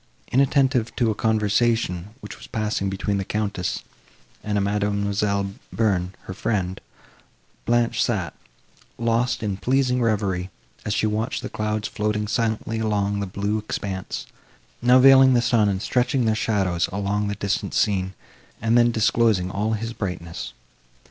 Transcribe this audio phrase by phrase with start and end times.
[0.31, 3.83] Inattentive to a conversation, which was passing between the Countess
[4.43, 6.81] and a Mademoiselle Bearn, her friend,
[7.67, 8.33] Blanche sat,
[8.97, 10.49] lost in pleasing reverie,
[10.85, 14.25] as she watched the clouds floating silently along the blue expanse,
[14.81, 18.15] now veiling the sun and stretching their shadows along the distant scene,
[18.59, 20.53] and then disclosing all his brightness.